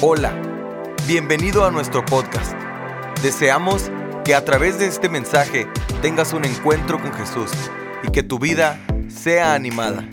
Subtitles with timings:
[0.00, 0.32] Hola,
[1.08, 2.52] bienvenido a nuestro podcast.
[3.20, 3.90] Deseamos
[4.24, 5.66] que a través de este mensaje
[6.02, 7.50] tengas un encuentro con Jesús
[8.04, 10.08] y que tu vida sea animada.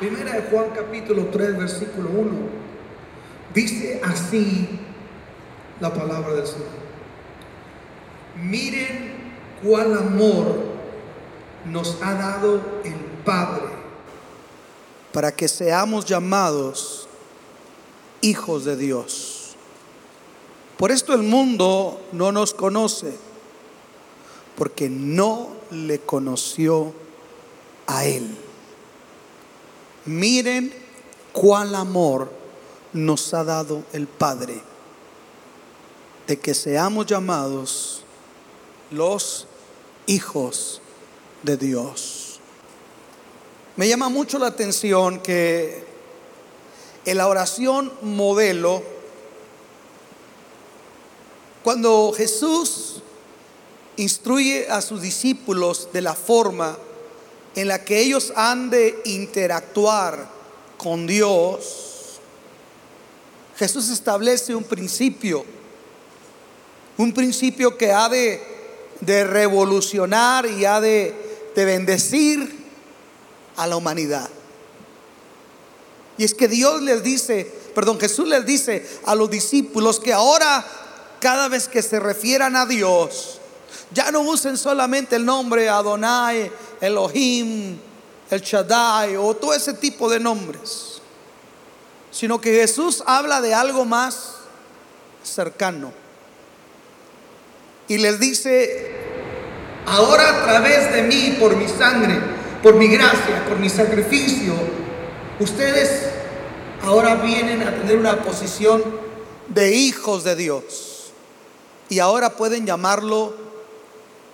[0.00, 2.30] Primera de Juan capítulo 3 versículo 1
[3.54, 4.80] dice así
[5.78, 6.66] la palabra del Señor.
[8.42, 9.12] Miren
[9.62, 10.64] cuál amor
[11.64, 13.65] nos ha dado el Padre
[15.16, 17.08] para que seamos llamados
[18.20, 19.56] hijos de Dios.
[20.76, 23.16] Por esto el mundo no nos conoce,
[24.58, 26.92] porque no le conoció
[27.86, 28.28] a Él.
[30.04, 30.70] Miren
[31.32, 32.30] cuál amor
[32.92, 34.60] nos ha dado el Padre,
[36.26, 38.02] de que seamos llamados
[38.90, 39.46] los
[40.06, 40.82] hijos
[41.42, 42.15] de Dios.
[43.76, 45.84] Me llama mucho la atención que
[47.04, 48.82] en la oración modelo,
[51.62, 53.02] cuando Jesús
[53.96, 56.78] instruye a sus discípulos de la forma
[57.54, 60.26] en la que ellos han de interactuar
[60.78, 62.18] con Dios,
[63.58, 65.44] Jesús establece un principio,
[66.96, 68.42] un principio que ha de,
[69.02, 71.14] de revolucionar y ha de,
[71.54, 72.65] de bendecir
[73.56, 74.28] a la humanidad.
[76.18, 80.64] Y es que Dios les dice, perdón, Jesús les dice a los discípulos que ahora
[81.20, 83.40] cada vez que se refieran a Dios,
[83.92, 87.78] ya no usen solamente el nombre Adonai, Elohim,
[88.30, 91.00] el Shaddai o todo ese tipo de nombres,
[92.10, 94.36] sino que Jesús habla de algo más
[95.22, 95.92] cercano.
[97.88, 98.96] Y les dice,
[99.86, 102.18] ahora a través de mí, por mi sangre,
[102.62, 104.54] por mi gracia, por mi sacrificio,
[105.40, 106.02] ustedes
[106.82, 108.82] ahora vienen a tener una posición
[109.48, 111.12] de hijos de Dios.
[111.88, 113.34] Y ahora pueden llamarlo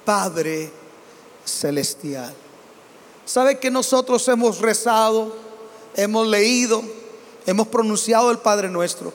[0.04, 0.70] Padre
[1.44, 2.34] Celestial.
[3.24, 5.34] ¿Sabe que nosotros hemos rezado,
[5.94, 6.82] hemos leído,
[7.46, 9.12] hemos pronunciado el Padre nuestro?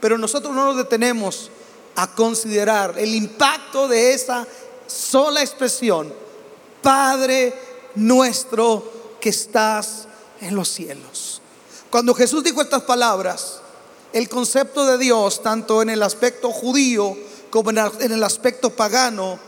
[0.00, 1.50] Pero nosotros no nos detenemos
[1.94, 4.46] a considerar el impacto de esa
[4.86, 6.12] sola expresión,
[6.82, 7.54] Padre
[7.96, 10.06] nuestro que estás
[10.40, 11.40] en los cielos.
[11.90, 13.60] Cuando Jesús dijo estas palabras,
[14.12, 17.16] el concepto de Dios, tanto en el aspecto judío
[17.50, 19.38] como en el aspecto pagano,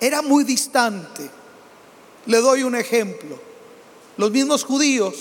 [0.00, 1.28] era muy distante.
[2.26, 3.38] Le doy un ejemplo.
[4.16, 5.14] Los mismos judíos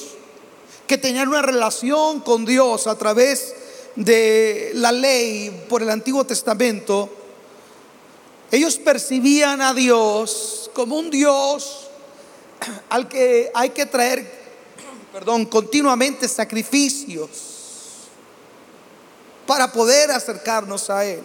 [0.88, 3.56] que tenían una relación con Dios a través
[3.96, 7.10] de la ley por el Antiguo Testamento,
[8.52, 11.91] ellos percibían a Dios como un Dios
[12.90, 14.30] al que hay que traer,
[15.14, 17.30] perdón, continuamente sacrificios
[19.46, 21.22] para poder acercarnos a Él.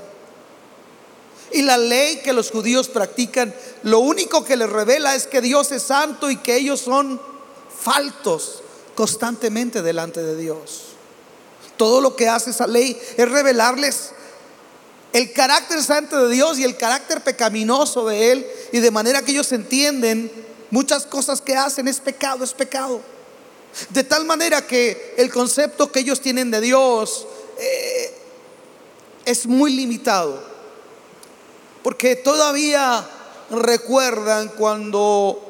[1.53, 3.55] Y la ley que los judíos practican,
[3.85, 7.21] lo único que les revela es que Dios es santo y que ellos son
[7.81, 8.63] faltos
[8.97, 10.87] constantemente delante de Dios.
[11.77, 14.11] Todo lo que hace esa ley es revelarles
[15.13, 19.33] el carácter santo de Dios y el carácter pecaminoso de Él, y de manera que
[19.33, 20.31] ellos entienden
[20.71, 23.01] Muchas cosas que hacen es pecado, es pecado.
[23.91, 27.27] De tal manera que el concepto que ellos tienen de Dios
[27.59, 28.15] eh,
[29.25, 30.43] es muy limitado.
[31.83, 33.07] Porque todavía
[33.51, 35.41] recuerdan cuando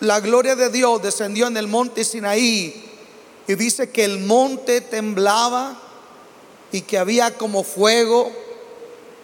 [0.00, 2.90] la gloria de Dios descendió en el monte Sinaí
[3.46, 5.78] y dice que el monte temblaba
[6.70, 8.32] y que había como fuego,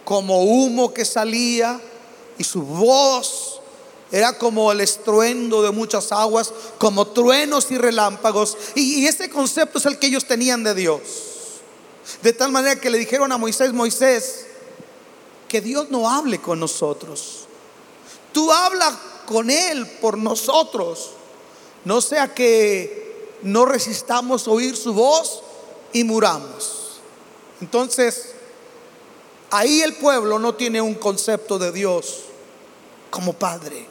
[0.05, 1.81] como humo que salía
[2.37, 3.58] y su voz
[4.11, 8.57] era como el estruendo de muchas aguas, como truenos y relámpagos.
[8.75, 11.01] Y, ese concepto es el que ellos tenían de Dios.
[12.23, 14.47] De tal manera que le dijeron a Moisés, Moisés,
[15.47, 17.45] que Dios no hable con nosotros.
[18.31, 21.11] Tú habla con Él por nosotros.
[21.85, 25.43] No sea que no resistamos oír su voz
[25.93, 26.99] y muramos.
[27.61, 28.33] Entonces,
[29.51, 32.21] ahí el pueblo no tiene un concepto de Dios
[33.09, 33.87] como Padre.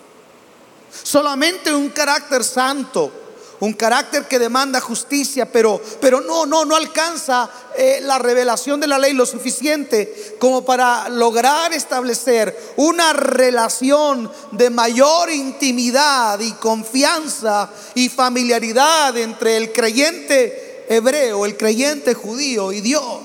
[0.90, 3.12] Solamente un carácter santo,
[3.61, 8.87] un carácter que demanda justicia, pero, pero no, no, no alcanza eh, la revelación de
[8.87, 17.70] la ley lo suficiente como para lograr establecer una relación de mayor intimidad y confianza
[17.94, 23.23] y familiaridad entre el creyente hebreo, el creyente judío y Dios.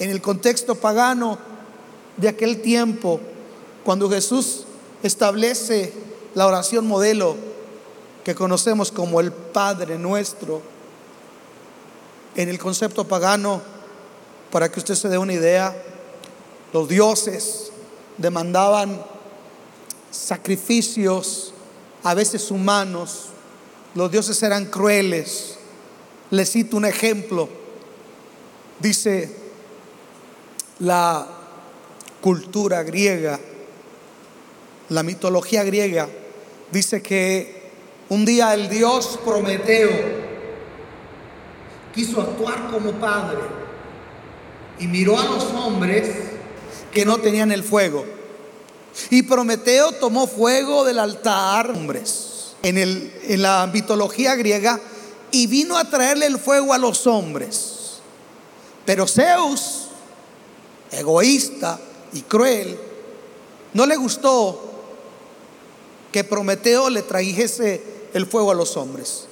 [0.00, 1.38] En el contexto pagano
[2.16, 3.20] de aquel tiempo,
[3.84, 4.67] cuando Jesús
[5.02, 5.92] establece
[6.34, 7.36] la oración modelo
[8.24, 10.60] que conocemos como el Padre nuestro.
[12.36, 13.62] En el concepto pagano,
[14.50, 15.74] para que usted se dé una idea,
[16.72, 17.72] los dioses
[18.16, 19.02] demandaban
[20.10, 21.52] sacrificios,
[22.02, 23.26] a veces humanos.
[23.94, 25.56] Los dioses eran crueles.
[26.30, 27.48] Les cito un ejemplo.
[28.78, 29.34] Dice
[30.80, 31.26] la
[32.20, 33.40] cultura griega,
[34.88, 36.08] la mitología griega,
[36.72, 37.70] dice que
[38.08, 39.90] un día el dios Prometeo
[41.94, 43.38] quiso actuar como padre
[44.78, 46.08] y miró a los hombres
[46.92, 48.04] que no tenían el fuego.
[49.10, 54.80] Y Prometeo tomó fuego del altar, hombres, en, el, en la mitología griega,
[55.30, 58.00] y vino a traerle el fuego a los hombres.
[58.86, 59.88] Pero Zeus,
[60.90, 61.78] egoísta
[62.14, 62.78] y cruel,
[63.74, 64.67] no le gustó
[66.12, 67.82] que Prometeo le trajese
[68.14, 69.26] el fuego a los hombres.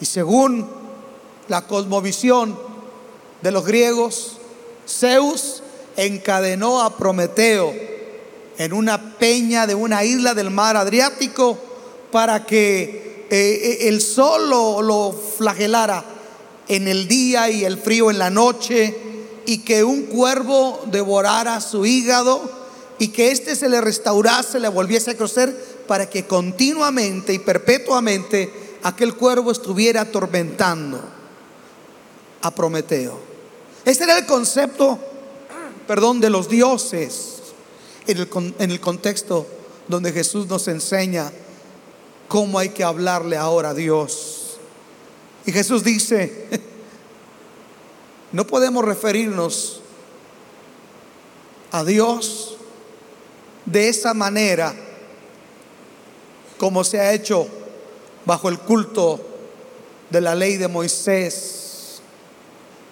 [0.00, 0.68] Y según
[1.48, 2.58] la cosmovisión
[3.42, 4.38] de los griegos,
[4.88, 5.62] Zeus
[5.96, 7.72] encadenó a Prometeo
[8.58, 11.58] en una peña de una isla del mar Adriático
[12.12, 16.04] para que eh, eh, el sol lo, lo flagelara
[16.68, 18.96] en el día y el frío en la noche
[19.46, 22.40] y que un cuervo devorara su hígado
[22.98, 28.78] y que éste se le restaurase, le volviese a crecer para que continuamente y perpetuamente
[28.82, 31.00] aquel cuervo estuviera atormentando
[32.42, 33.18] a Prometeo.
[33.84, 34.98] Ese era el concepto,
[35.86, 37.42] perdón, de los dioses
[38.06, 38.28] en el,
[38.58, 39.46] en el contexto
[39.88, 41.30] donde Jesús nos enseña
[42.28, 44.58] cómo hay que hablarle ahora a Dios.
[45.46, 46.48] Y Jesús dice,
[48.32, 49.80] no podemos referirnos
[51.70, 52.56] a Dios
[53.66, 54.74] de esa manera
[56.64, 57.46] como se ha hecho
[58.24, 59.20] bajo el culto
[60.08, 62.00] de la ley de Moisés.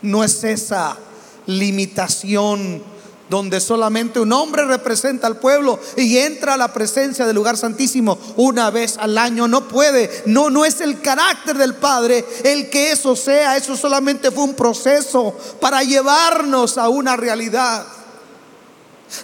[0.03, 0.99] No es esa
[1.47, 2.83] limitación
[3.31, 8.19] donde solamente un hombre representa al pueblo y entra a la presencia del lugar santísimo
[8.37, 9.49] una vez al año.
[9.49, 14.31] No puede, no, no es el carácter del Padre el que eso sea, eso solamente
[14.31, 17.87] fue un proceso para llevarnos a una realidad.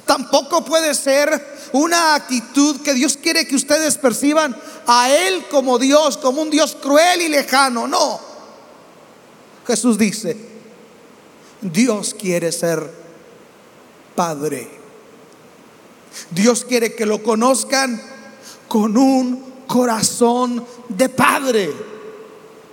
[0.04, 4.56] Tampoco puede ser una actitud que Dios quiere que ustedes perciban
[4.86, 7.86] a Él como Dios, como un Dios cruel y lejano.
[7.86, 8.20] No.
[9.66, 10.36] Jesús dice,
[11.60, 12.90] Dios quiere ser
[14.14, 14.68] Padre.
[16.30, 18.02] Dios quiere que lo conozcan
[18.66, 21.72] con un corazón de Padre.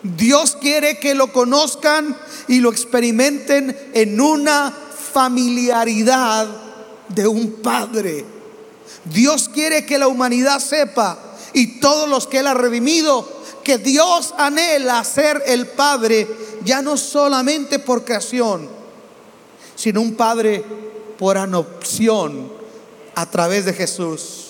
[0.04, 2.16] Dios quiere que lo conozcan
[2.48, 4.72] y lo experimenten en una
[5.14, 6.65] familiaridad
[7.10, 8.26] de un Padre.
[9.06, 11.18] Dios quiere que la humanidad sepa
[11.54, 13.28] y todos los que Él ha redimido
[13.64, 16.28] que Dios anhela ser el Padre,
[16.64, 18.70] ya no solamente por creación,
[19.76, 20.64] sino un Padre
[21.18, 22.52] por adopción
[23.16, 24.42] a través de Jesús.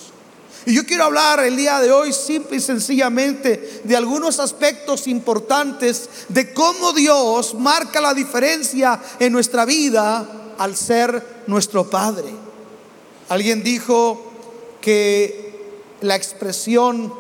[0.66, 6.10] Y yo quiero hablar el día de hoy simple y sencillamente de algunos aspectos importantes
[6.28, 12.30] de cómo Dios marca la diferencia en nuestra vida al ser nuestro Padre.
[13.30, 14.22] Alguien dijo
[14.82, 15.54] que
[16.02, 17.14] la expresión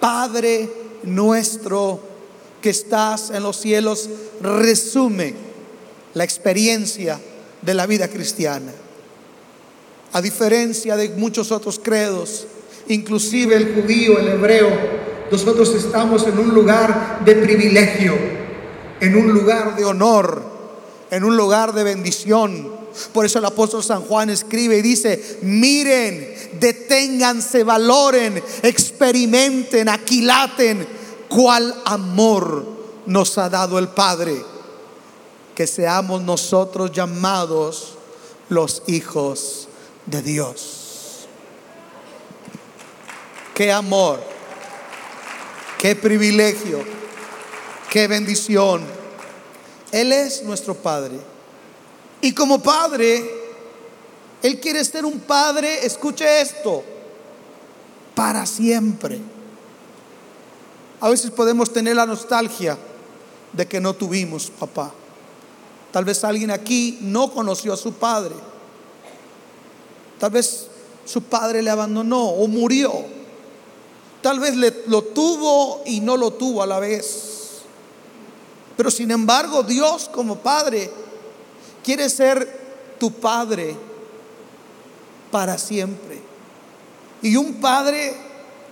[0.00, 0.70] Padre
[1.02, 2.00] nuestro
[2.60, 4.08] que estás en los cielos
[4.40, 5.34] resume
[6.14, 7.20] la experiencia
[7.62, 8.72] de la vida cristiana.
[10.12, 12.46] A diferencia de muchos otros credos,
[12.88, 14.70] inclusive el judío, el hebreo,
[15.30, 18.14] nosotros estamos en un lugar de privilegio,
[19.00, 20.55] en un lugar de honor,
[21.10, 22.70] en un lugar de bendición.
[23.12, 30.86] Por eso el apóstol San Juan escribe y dice, miren, deténganse, valoren, experimenten, aquilaten
[31.28, 32.64] cuál amor
[33.06, 34.42] nos ha dado el Padre
[35.54, 37.94] que seamos nosotros llamados
[38.50, 39.68] los hijos
[40.04, 41.26] de Dios.
[43.54, 44.20] Qué amor,
[45.78, 46.84] qué privilegio,
[47.90, 49.05] qué bendición.
[49.92, 51.18] Él es nuestro Padre.
[52.20, 53.30] Y como Padre,
[54.42, 56.82] Él quiere ser un Padre, escuche esto,
[58.14, 59.20] para siempre.
[61.00, 62.78] A veces podemos tener la nostalgia
[63.52, 64.92] de que no tuvimos papá.
[65.92, 68.34] Tal vez alguien aquí no conoció a su padre.
[70.18, 70.68] Tal vez
[71.04, 72.92] su padre le abandonó o murió.
[74.22, 77.35] Tal vez le, lo tuvo y no lo tuvo a la vez.
[78.76, 80.90] Pero sin embargo, Dios como Padre
[81.82, 83.76] quiere ser tu Padre
[85.30, 86.20] para siempre.
[87.22, 88.14] Y un Padre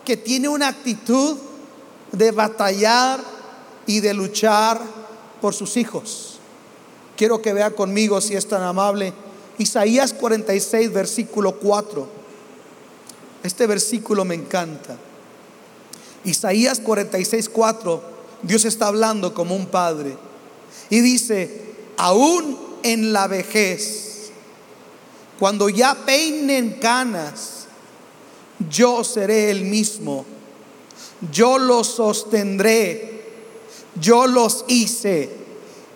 [0.04, 1.38] que tiene una actitud
[2.12, 3.20] de batallar
[3.86, 4.80] y de luchar
[5.40, 6.38] por sus hijos.
[7.16, 9.12] Quiero que vea conmigo, si es tan amable,
[9.58, 12.08] Isaías 46, versículo 4.
[13.42, 14.96] Este versículo me encanta.
[16.24, 18.13] Isaías 46, 4,
[18.46, 20.16] Dios está hablando como un padre.
[20.90, 21.62] Y dice,
[21.96, 24.30] aún en la vejez,
[25.38, 27.66] cuando ya peinen canas,
[28.70, 30.26] yo seré el mismo.
[31.32, 33.22] Yo los sostendré,
[34.00, 35.30] yo los hice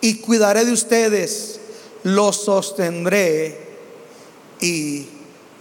[0.01, 1.59] y cuidaré de ustedes,
[2.03, 3.67] los sostendré
[4.59, 5.05] y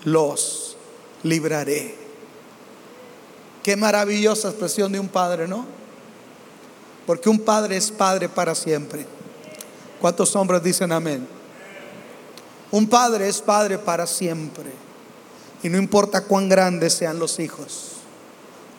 [0.05, 0.77] los
[1.23, 1.95] libraré.
[3.63, 5.78] Qué maravillosa expresión de un padre, ¿no?
[7.09, 9.07] Porque un padre es padre para siempre.
[9.99, 11.27] ¿Cuántos hombres dicen amén?
[12.71, 14.71] Un padre es padre para siempre.
[15.63, 17.93] Y no importa cuán grandes sean los hijos,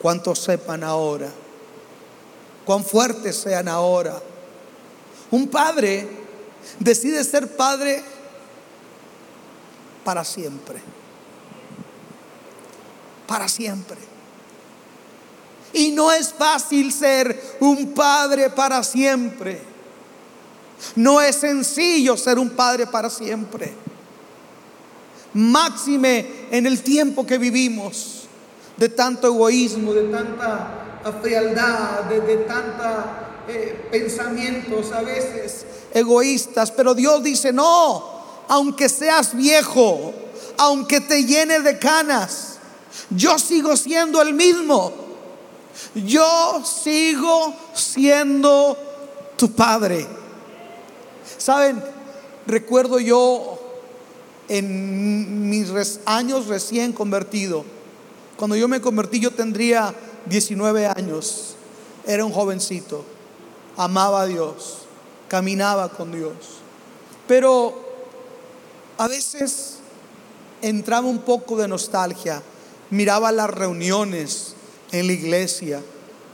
[0.00, 1.28] cuántos sepan ahora,
[2.64, 4.22] cuán fuertes sean ahora.
[5.32, 6.08] Un padre
[6.78, 8.00] decide ser padre
[10.04, 10.80] para siempre.
[13.26, 14.09] Para siempre.
[15.72, 19.62] Y no es fácil ser un padre para siempre.
[20.96, 23.72] No es sencillo ser un padre para siempre.
[25.34, 28.22] Máxime en el tiempo que vivimos,
[28.76, 32.46] de tanto egoísmo, de tanta frialdad, de, de
[33.48, 36.72] eh, pensamientos a veces egoístas.
[36.72, 40.12] Pero Dios dice, no, aunque seas viejo,
[40.56, 42.58] aunque te llene de canas,
[43.10, 44.92] yo sigo siendo el mismo.
[45.94, 48.76] Yo sigo siendo
[49.36, 50.06] tu padre.
[51.38, 51.82] Saben,
[52.46, 53.58] recuerdo yo
[54.48, 57.64] en mis años recién convertido,
[58.36, 59.94] cuando yo me convertí yo tendría
[60.26, 61.54] 19 años,
[62.06, 63.04] era un jovencito,
[63.76, 64.78] amaba a Dios,
[65.28, 66.34] caminaba con Dios,
[67.28, 67.78] pero
[68.98, 69.76] a veces
[70.62, 72.42] entraba un poco de nostalgia,
[72.90, 74.56] miraba las reuniones
[74.92, 75.82] en la iglesia.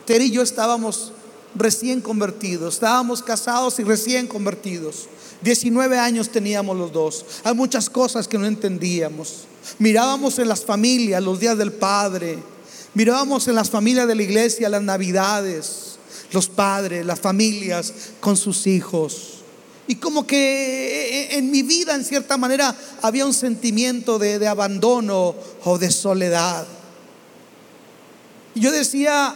[0.04, 1.12] Ter y yo estábamos
[1.54, 5.08] recién convertidos, estábamos casados y recién convertidos.
[5.42, 7.24] 19 años teníamos los dos.
[7.44, 9.44] Hay muchas cosas que no entendíamos.
[9.78, 12.38] Mirábamos en las familias los días del Padre.
[12.94, 15.98] Mirábamos en las familias de la iglesia las navidades,
[16.32, 19.32] los padres, las familias con sus hijos.
[19.88, 25.34] Y como que en mi vida, en cierta manera, había un sentimiento de, de abandono
[25.64, 26.66] o de soledad.
[28.56, 29.34] Y yo decía,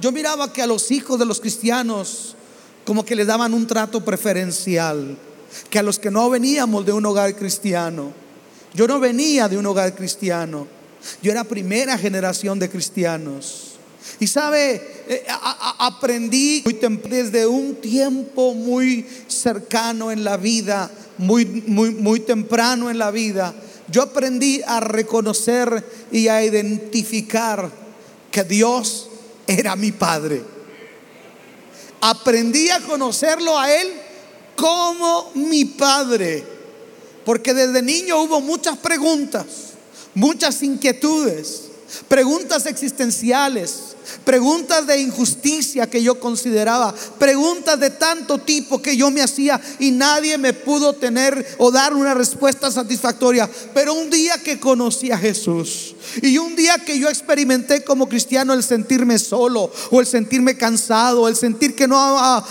[0.00, 2.36] yo miraba que a los hijos de los cristianos
[2.84, 5.18] como que les daban un trato preferencial,
[5.68, 8.12] que a los que no veníamos de un hogar cristiano.
[8.72, 10.68] Yo no venía de un hogar cristiano,
[11.20, 13.72] yo era primera generación de cristianos.
[14.20, 15.26] Y sabe, eh,
[15.78, 16.62] aprendí
[17.08, 23.52] desde un tiempo muy cercano en la vida, muy, muy, muy temprano en la vida.
[23.88, 27.89] Yo aprendí a reconocer y a identificar
[28.30, 29.08] que Dios
[29.46, 30.42] era mi Padre.
[32.00, 33.92] Aprendí a conocerlo a Él
[34.56, 36.44] como mi Padre.
[37.24, 39.46] Porque desde niño hubo muchas preguntas,
[40.14, 41.64] muchas inquietudes,
[42.08, 49.22] preguntas existenciales, preguntas de injusticia que yo consideraba, preguntas de tanto tipo que yo me
[49.22, 53.48] hacía y nadie me pudo tener o dar una respuesta satisfactoria.
[53.74, 58.52] Pero un día que conocí a Jesús y un día que yo experimenté como cristiano
[58.52, 61.98] el sentirme solo o el sentirme cansado, el sentir que no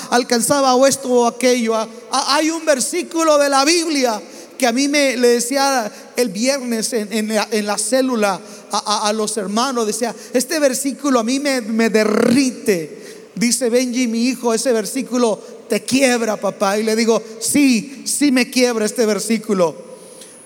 [0.09, 1.75] alcanzaba esto o aquello,
[2.11, 4.21] hay un versículo de la Biblia
[4.59, 7.33] que a mí me le decía el viernes en,
[7.65, 8.39] la, célula
[8.69, 12.99] a, los hermanos, decía, este versículo a mí me, me derrite.
[13.33, 15.39] Dice Benji, mi hijo, ese versículo
[15.69, 16.77] te quiebra, papá.
[16.77, 19.73] Y le digo, sí, sí me quiebra este versículo.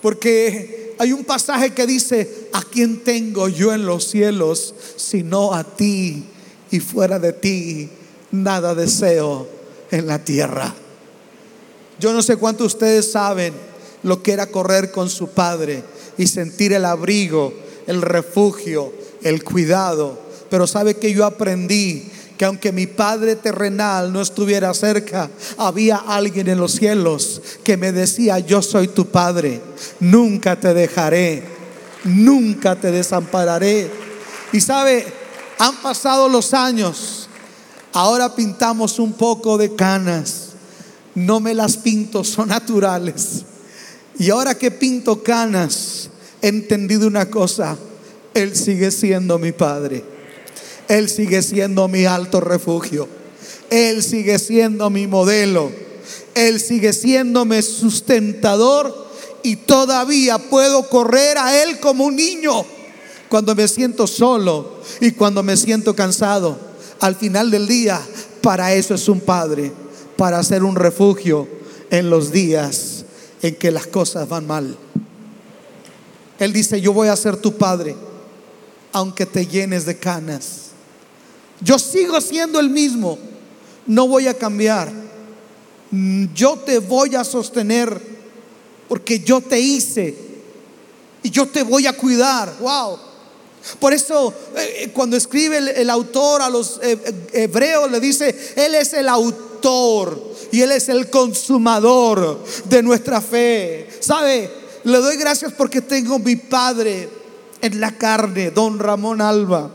[0.00, 5.64] Porque hay un pasaje que dice, ¿a quién tengo yo en los cielos sino a
[5.64, 6.22] ti?
[6.70, 7.88] Y fuera de ti,
[8.30, 9.48] nada deseo
[9.90, 10.72] en la tierra.
[11.98, 13.73] Yo no sé cuántos ustedes saben
[14.04, 15.82] lo que era correr con su padre
[16.16, 17.52] y sentir el abrigo,
[17.86, 18.92] el refugio,
[19.22, 20.18] el cuidado.
[20.48, 26.48] Pero sabe que yo aprendí que aunque mi Padre terrenal no estuviera cerca, había alguien
[26.48, 29.60] en los cielos que me decía, yo soy tu Padre,
[30.00, 31.44] nunca te dejaré,
[32.04, 33.90] nunca te desampararé.
[34.52, 35.06] Y sabe,
[35.58, 37.28] han pasado los años,
[37.92, 40.50] ahora pintamos un poco de canas,
[41.14, 43.44] no me las pinto, son naturales.
[44.18, 46.08] Y ahora que pinto canas,
[46.40, 47.76] he entendido una cosa,
[48.32, 50.04] Él sigue siendo mi Padre.
[50.88, 53.08] Él sigue siendo mi alto refugio.
[53.70, 55.70] Él sigue siendo mi modelo.
[56.34, 59.04] Él sigue siéndome sustentador
[59.42, 62.64] y todavía puedo correr a Él como un niño
[63.28, 66.58] cuando me siento solo y cuando me siento cansado.
[67.00, 68.00] Al final del día,
[68.40, 69.72] para eso es un padre,
[70.16, 71.48] para ser un refugio
[71.90, 72.93] en los días
[73.44, 74.74] en que las cosas van mal.
[76.38, 77.94] Él dice, yo voy a ser tu padre,
[78.90, 80.70] aunque te llenes de canas.
[81.60, 83.18] Yo sigo siendo el mismo,
[83.86, 84.90] no voy a cambiar.
[86.34, 88.00] Yo te voy a sostener
[88.88, 90.16] porque yo te hice
[91.22, 92.50] y yo te voy a cuidar.
[92.60, 92.98] Wow.
[93.78, 96.98] Por eso eh, cuando escribe el, autor a los eh,
[97.34, 103.88] hebreos le dice, Él es el autor y Él es el consumador de nuestra fe.
[103.98, 104.48] ¿Sabe?
[104.84, 107.08] Le doy gracias porque tengo mi padre
[107.60, 109.68] en la carne, don Ramón Alba.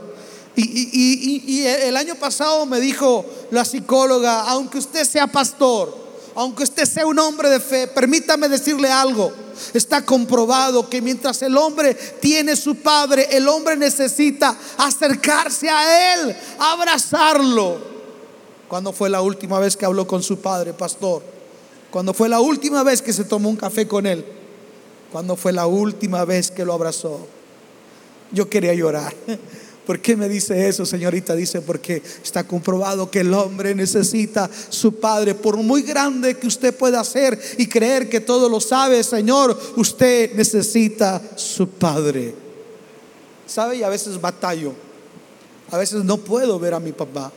[0.55, 5.93] Y, el año pasado me dijo la psicóloga, aunque usted sea pastor,
[6.33, 9.33] aunque usted sea un hombre de fe, permítame decirle algo.
[9.73, 16.37] Está comprobado que mientras el hombre tiene su padre, el hombre necesita acercarse a él,
[16.57, 17.98] abrazarlo.
[18.69, 21.23] ¿Cuándo fue la última vez que habló con su padre, pastor?
[21.89, 24.23] ¿Cuándo fue la última vez que se tomó un café con él?
[25.11, 27.19] ¿Cuándo fue la última vez que lo abrazó?
[28.31, 29.11] Yo quería llorar.
[29.87, 31.35] ¿Por qué me dice eso, señorita?
[31.35, 35.33] Dice, porque está comprobado que el hombre necesita su padre.
[35.33, 40.35] Por muy grande que usted pueda ser y creer que todo lo sabe, Señor, usted
[40.35, 42.35] necesita su padre.
[43.47, 43.77] ¿Sabe?
[43.77, 44.73] Y a veces batallo.
[45.71, 47.31] A veces no puedo ver a mi papá.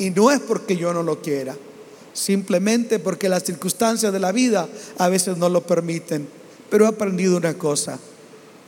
[0.00, 1.54] Y no es porque yo no lo quiera.
[2.14, 4.66] Simplemente porque las circunstancias de la vida
[4.98, 6.26] a veces no lo permiten.
[6.70, 7.98] Pero he aprendido una cosa,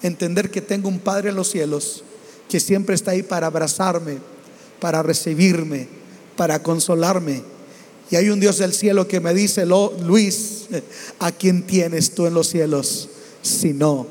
[0.02, 2.04] entender que tengo un Padre en los cielos
[2.50, 4.18] que siempre está ahí para abrazarme,
[4.78, 5.88] para recibirme,
[6.36, 7.42] para consolarme.
[8.10, 10.66] Y hay un Dios del cielo que me dice, Luis,
[11.18, 13.08] ¿a quién tienes tú en los cielos?
[13.40, 14.06] Sino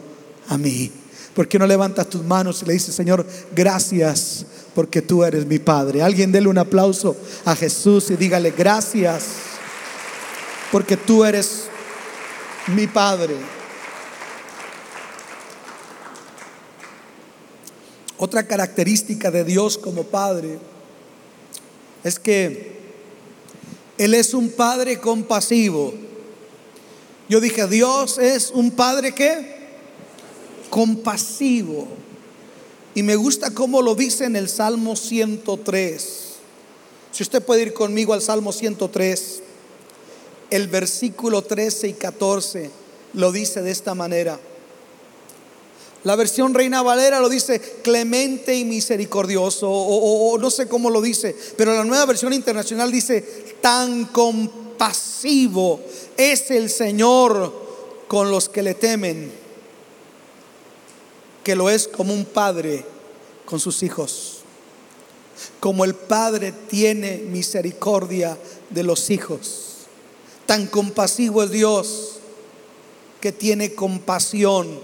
[0.47, 0.91] a mí.
[1.35, 5.59] ¿Por qué no levantas tus manos y le dices, Señor, gracias porque tú eres mi
[5.59, 6.01] Padre?
[6.01, 9.25] Alguien dele un aplauso a Jesús y dígale, gracias
[10.71, 11.65] porque tú eres
[12.67, 13.35] mi Padre.
[18.17, 20.59] Otra característica de Dios como Padre
[22.03, 22.79] es que
[23.97, 25.93] Él es un Padre compasivo.
[27.27, 29.59] Yo dije, Dios es un Padre que
[30.69, 31.87] compasivo.
[32.93, 36.17] Y me gusta cómo lo dice en el Salmo 103.
[37.11, 39.41] Si usted puede ir conmigo al Salmo 103,
[40.49, 42.69] el versículo 13 y 14
[43.13, 44.39] lo dice de esta manera.
[46.03, 51.35] La versión Reina Valera lo dice clemente y misericordioso, o, no sé cómo lo dice,
[51.57, 53.21] pero la nueva versión internacional dice
[53.61, 55.79] tan compasivo
[56.17, 57.53] es el Señor
[58.07, 59.31] con los que le temen,
[61.43, 62.85] que lo es como un padre
[63.45, 64.39] con sus hijos.
[65.59, 68.37] Como el padre tiene misericordia
[68.69, 69.87] de los hijos.
[70.45, 72.11] Tan compasivo es Dios
[73.19, 74.79] que tiene compasión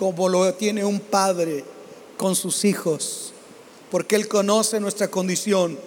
[0.00, 1.62] como lo tiene un padre
[2.16, 3.34] con sus hijos,
[3.90, 5.78] porque Él conoce nuestra condición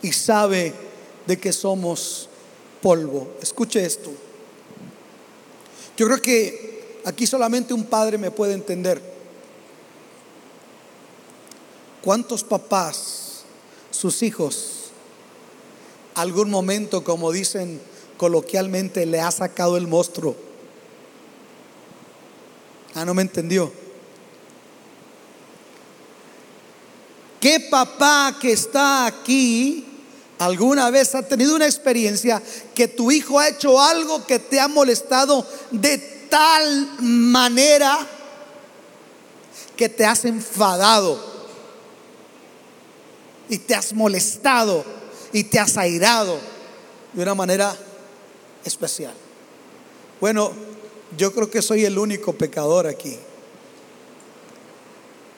[0.00, 0.72] y sabe
[1.26, 2.28] de que somos
[2.80, 3.32] polvo.
[3.40, 4.12] Escuche esto.
[5.96, 6.71] Yo creo que
[7.04, 9.00] aquí solamente un padre me puede entender.
[12.02, 13.42] ¿Cuántos papás,
[13.90, 14.90] sus hijos,
[16.14, 17.80] algún momento, como dicen
[18.16, 20.36] coloquialmente, le ha sacado el monstruo?
[22.94, 23.72] Ah, no me entendió.
[27.40, 29.84] ¿Qué papá que está aquí
[30.38, 32.42] alguna vez ha tenido una experiencia
[32.74, 38.06] que tu hijo ha hecho algo que te ha molestado de tal manera
[39.76, 41.22] que te has enfadado
[43.50, 44.82] y te has molestado
[45.30, 46.38] y te has airado
[47.12, 47.76] de una manera
[48.64, 49.12] especial?
[50.22, 50.52] Bueno,
[51.18, 53.18] yo creo que soy el único pecador aquí.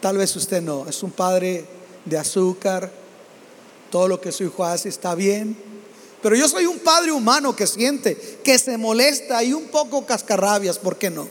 [0.00, 1.64] Tal vez usted no, es un padre
[2.04, 2.92] de azúcar,
[3.90, 5.56] todo lo que su hijo hace está bien,
[6.24, 10.78] pero yo soy un padre humano que siente, que se molesta y un poco cascarrabias,
[10.78, 11.28] ¿por qué no?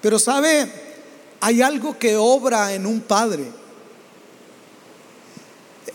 [0.00, 0.70] Pero sabe,
[1.40, 3.46] hay algo que obra en un padre.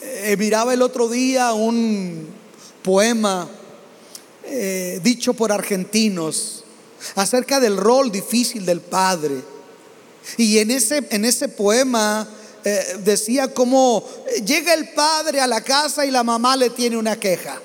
[0.02, 2.28] Eh, miraba el otro día un
[2.84, 3.48] poema
[4.44, 6.66] eh, dicho por argentinos
[7.16, 9.42] acerca del rol difícil del padre.
[10.36, 12.28] Y en ese, en ese poema
[12.68, 14.04] eh, decía cómo
[14.44, 17.62] llega el padre a la casa y la mamá le tiene una queja.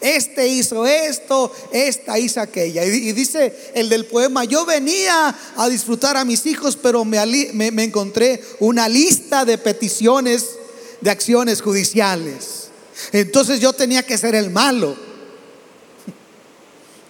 [0.00, 2.82] Este hizo esto, esta hizo aquella.
[2.86, 7.84] Y, dice el del poema, yo venía a disfrutar a mis hijos, pero me, me
[7.84, 10.46] encontré una lista de peticiones
[11.02, 12.68] de acciones judiciales.
[13.12, 14.96] Entonces yo tenía que ser el malo.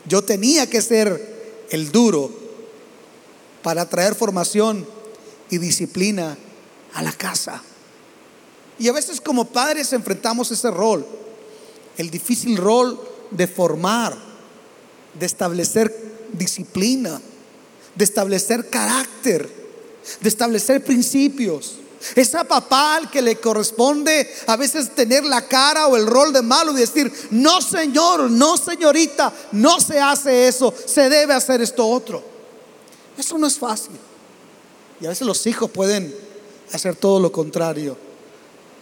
[0.09, 2.33] Yo tenía que ser el duro
[3.63, 4.85] para traer formación
[5.51, 6.37] y disciplina
[6.95, 7.63] a la casa.
[8.79, 11.07] Y a veces como padres enfrentamos ese rol,
[11.97, 12.99] el difícil rol
[13.31, 14.17] de formar,
[15.19, 15.95] de establecer
[16.33, 17.21] disciplina,
[17.95, 19.49] de establecer carácter,
[20.21, 21.77] de establecer principios.
[22.15, 26.33] Es a papá al que le corresponde a veces tener la cara o el rol
[26.33, 31.63] de malo y decir, no señor, no señorita, no se hace eso, se debe hacer
[31.63, 32.23] esto otro.
[33.17, 33.97] Eso no es fácil.
[35.01, 36.24] Y a veces los hijos pueden
[36.73, 37.97] hacer todo lo contrario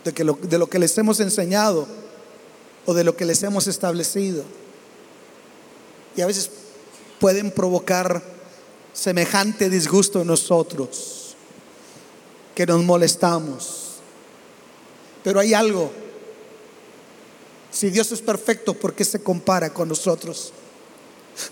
[0.05, 1.87] de, que lo, de lo que les hemos enseñado
[2.87, 4.45] o de lo que les hemos establecido.
[6.17, 6.51] Y a veces
[7.21, 8.23] pueden provocar
[8.93, 11.37] semejante disgusto en nosotros,
[12.55, 13.95] que nos molestamos.
[15.25, 15.91] Pero hay algo.
[17.71, 20.53] Si Dios es perfecto, ¿por qué se compara con nosotros?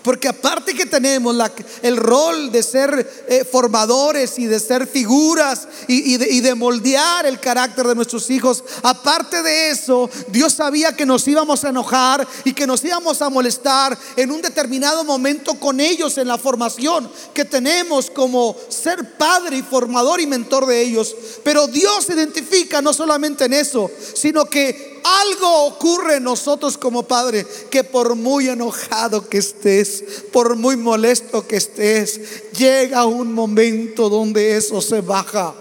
[0.03, 1.35] Porque aparte que tenemos
[1.81, 7.87] el rol de ser eh, formadores y de ser figuras y, de, moldear el carácter
[7.87, 12.67] de nuestros hijos, aparte de eso, Dios sabía que nos íbamos a enojar y que
[12.67, 18.09] nos íbamos a molestar en un determinado momento con ellos en la formación que tenemos
[18.09, 21.15] como ser padre y formador y mentor de ellos.
[21.43, 27.03] Pero Dios se identifica no solamente en eso, sino que algo ocurre en nosotros como
[27.03, 34.09] padre, que por muy enojado que estés, por muy molesto que estés, llega un momento
[34.09, 35.53] donde eso se baja.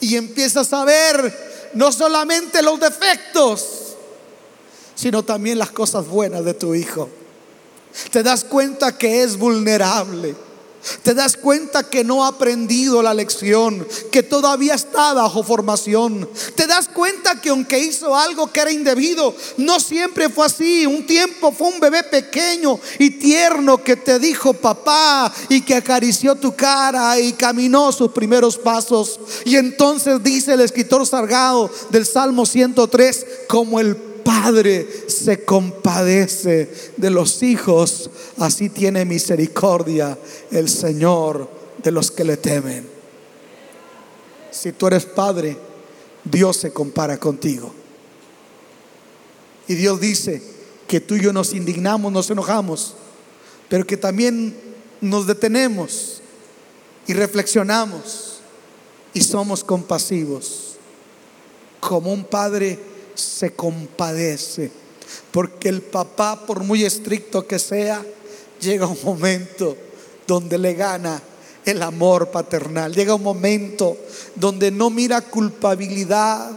[0.00, 3.96] Y empiezas a ver no solamente los defectos,
[4.94, 7.08] sino también las cosas buenas de tu hijo.
[8.10, 10.34] Te das cuenta que es vulnerable
[11.02, 16.28] te das cuenta que no ha aprendido la lección, que todavía está bajo formación.
[16.54, 20.86] Te das cuenta que aunque hizo algo que era indebido, no siempre fue así.
[20.86, 26.34] Un tiempo fue un bebé pequeño y tierno que te dijo papá y que acarició
[26.34, 29.20] tu cara y caminó sus primeros pasos.
[29.44, 37.10] Y entonces dice el escritor Sargado del Salmo 103, como el padre se compadece de
[37.10, 40.18] los hijos, así tiene misericordia
[40.50, 41.48] el Señor
[41.82, 42.86] de los que le temen.
[44.50, 45.56] Si tú eres padre,
[46.24, 47.72] Dios se compara contigo.
[49.68, 50.42] Y Dios dice
[50.88, 52.94] que tú y yo nos indignamos, nos enojamos,
[53.68, 54.56] pero que también
[55.00, 56.20] nos detenemos
[57.06, 58.40] y reflexionamos
[59.14, 60.76] y somos compasivos.
[61.78, 62.78] Como un padre
[63.20, 64.70] se compadece.
[65.30, 68.04] Porque el papá, por muy estricto que sea,
[68.60, 69.76] llega un momento
[70.26, 71.22] donde le gana
[71.64, 72.94] el amor paternal.
[72.94, 73.96] Llega un momento
[74.34, 76.50] donde no mira culpabilidad,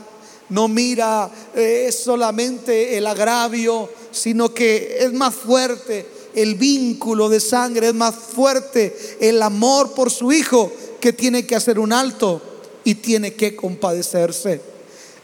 [0.50, 7.90] no mira eh, solamente el agravio, sino que es más fuerte el vínculo de sangre,
[7.90, 12.42] es más fuerte el amor por su hijo que tiene que hacer un alto
[12.84, 14.62] y tiene que compadecerse.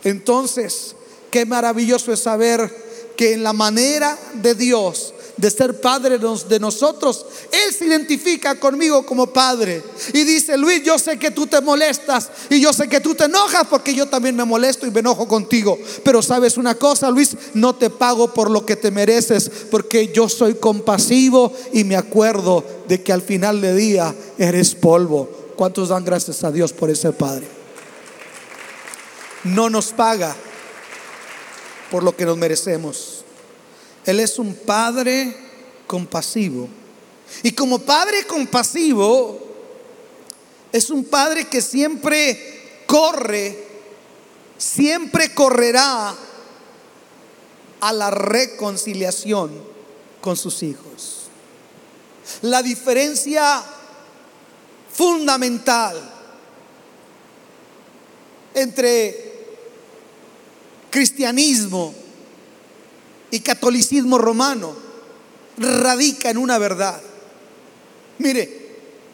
[0.04, 0.96] Entonces,
[1.32, 2.70] Qué maravilloso es saber
[3.16, 9.06] que en la manera de Dios de ser padre de nosotros, Él se identifica conmigo
[9.06, 9.82] como padre.
[10.14, 13.24] Y dice, Luis, yo sé que tú te molestas y yo sé que tú te
[13.24, 15.80] enojas porque yo también me molesto y me enojo contigo.
[16.04, 20.28] Pero sabes una cosa, Luis, no te pago por lo que te mereces porque yo
[20.28, 25.30] soy compasivo y me acuerdo de que al final de día eres polvo.
[25.56, 27.48] ¿Cuántos dan gracias a Dios por ese padre?
[29.46, 30.36] No nos paga
[31.90, 33.24] por lo que nos merecemos.
[34.06, 35.36] Él es un padre
[35.88, 36.70] compasivo.
[37.44, 39.40] Y como padre compasivo,
[40.72, 43.68] es un padre que siempre corre,
[44.58, 46.16] siempre correrá
[47.80, 49.52] a la reconciliación
[50.22, 51.30] con sus hijos.
[52.42, 53.64] La diferencia
[54.92, 55.98] fundamental
[58.54, 59.29] entre
[60.90, 61.94] cristianismo
[63.32, 64.76] y catolicismo romano
[65.58, 67.00] radica en una verdad.
[68.18, 68.60] Mire,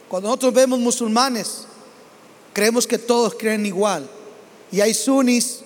[0.07, 1.65] cuando nosotros vemos musulmanes,
[2.53, 4.09] creemos que todos creen igual.
[4.71, 5.59] Y hay sunis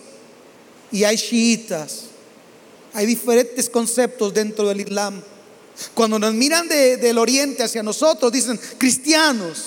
[0.92, 2.06] y hay chiitas.
[2.94, 5.22] Hay diferentes conceptos dentro del Islam.
[5.94, 9.66] Cuando nos miran del oriente hacia nosotros, dicen cristianos.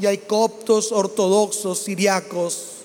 [0.00, 2.77] Y hay coptos, ortodoxos, siriacos,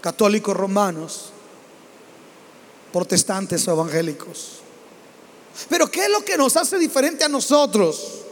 [0.00, 1.32] católicos romanos.
[2.92, 4.60] protestantes o evangélicos.
[5.68, 8.22] Pero ¿qué es lo que nos hace diferente a nosotros?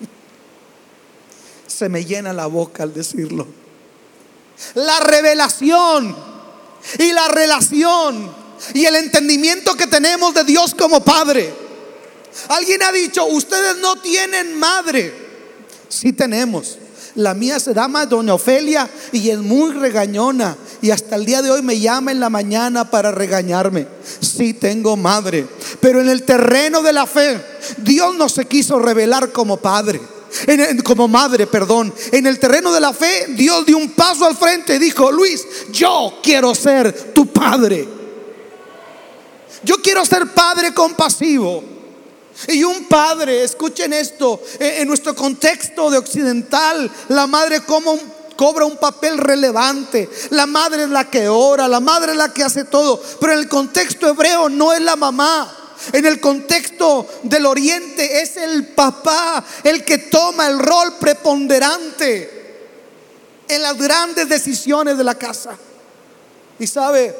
[1.66, 3.46] Se me llena la boca al decirlo.
[4.74, 6.16] La revelación
[6.98, 8.32] y la relación
[8.74, 11.52] y el entendimiento que tenemos de Dios como Padre.
[12.48, 15.12] Alguien ha dicho, ustedes no tienen madre.
[15.88, 16.78] Sí tenemos.
[17.18, 20.56] La mía se llama Doña Ofelia y es muy regañona.
[20.80, 23.88] Y hasta el día de hoy me llama en la mañana para regañarme.
[24.20, 25.44] Sí tengo madre.
[25.80, 27.44] Pero en el terreno de la fe,
[27.78, 30.00] Dios no se quiso revelar como padre.
[30.84, 31.92] como madre, perdón.
[32.12, 35.44] En el terreno de la fe, Dios dio un paso al frente y dijo, Luis,
[35.72, 37.88] yo quiero ser tu padre.
[39.64, 41.77] Yo quiero ser padre compasivo.
[42.46, 49.18] Y un padre, escuchen esto, en nuestro contexto de occidental, la madre cobra un papel
[49.18, 50.08] relevante.
[50.30, 53.02] La madre es la que ora, la madre es la que hace todo.
[53.20, 55.54] Pero en el contexto hebreo no es la mamá.
[55.92, 62.38] En el contexto del oriente es el papá el que toma el rol preponderante
[63.48, 65.56] en las grandes decisiones de la casa.
[66.58, 67.14] Y sabe,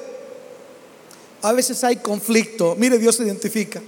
[1.42, 2.74] a veces hay conflicto.
[2.76, 3.81] Mire, Dios se identifica.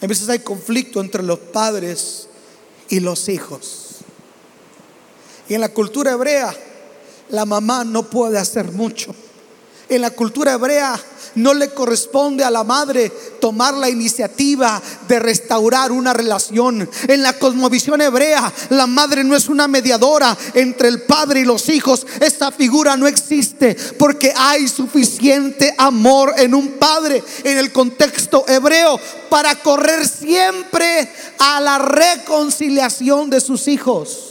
[0.00, 2.28] A veces hay conflicto entre los padres
[2.88, 3.96] y los hijos.
[5.48, 6.54] Y en la cultura hebrea,
[7.30, 9.14] la mamá no puede hacer mucho.
[9.88, 11.00] En la cultura hebrea
[11.34, 13.10] no le corresponde a la madre
[13.40, 16.88] tomar la iniciativa de restaurar una relación.
[17.06, 21.68] En la cosmovisión hebrea, la madre no es una mediadora entre el padre y los
[21.68, 22.06] hijos.
[22.20, 28.98] Esta figura no existe porque hay suficiente amor en un padre en el contexto hebreo
[29.28, 34.24] para correr siempre a la reconciliación de sus hijos.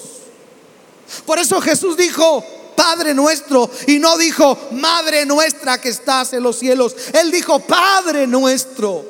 [1.26, 2.44] Por eso Jesús dijo,
[2.78, 6.96] Padre nuestro, y no dijo, Madre nuestra que estás en los cielos.
[7.12, 9.04] Él dijo, Padre nuestro,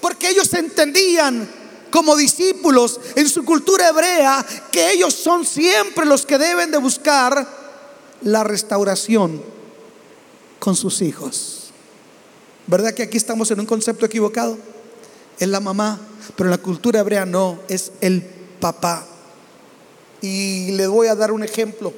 [0.00, 1.48] porque ellos entendían
[1.92, 7.46] como discípulos en su cultura hebrea que ellos son siempre los que deben de buscar
[8.22, 9.40] la restauración
[10.58, 11.70] con sus hijos.
[12.66, 14.58] ¿Verdad que aquí estamos en un concepto equivocado?
[15.38, 16.00] Es la mamá,
[16.34, 18.22] pero en la cultura hebrea no, es el
[18.58, 19.06] papá.
[20.20, 21.92] Y le voy a dar un ejemplo.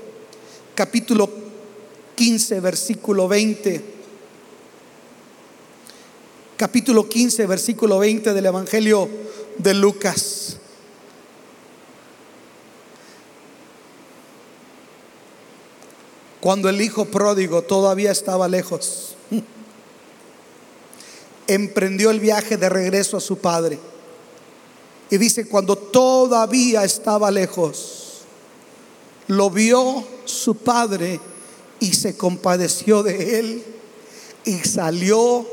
[0.76, 1.30] Capítulo
[2.16, 3.82] 15, versículo 20.
[6.58, 9.08] Capítulo 15, versículo 20 del Evangelio
[9.56, 10.58] de Lucas.
[16.40, 19.16] Cuando el hijo pródigo todavía estaba lejos,
[21.46, 23.78] emprendió el viaje de regreso a su padre.
[25.08, 28.05] Y dice, cuando todavía estaba lejos,
[29.28, 31.20] lo vio su padre
[31.80, 33.64] y se compadeció de él
[34.44, 35.46] y salió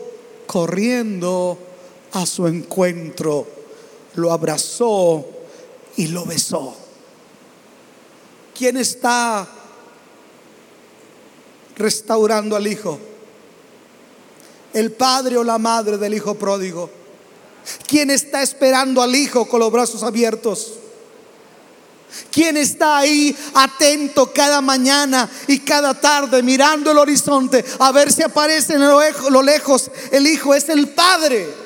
[0.46, 1.58] corriendo
[2.12, 3.48] a su encuentro.
[4.16, 5.26] Lo abrazó
[5.98, 6.76] y lo besó.
[8.56, 9.48] ¿Quién está
[11.76, 13.00] restaurando al hijo?
[14.74, 16.90] ¿El padre o la madre del hijo pródigo?
[17.88, 20.74] ¿Quién está esperando al hijo con los brazos abiertos?
[22.32, 28.24] ¿Quién está ahí atento cada mañana y cada tarde mirando el horizonte a ver si
[28.24, 30.54] aparece en lo lejos el Hijo?
[30.54, 31.64] Es el Padre.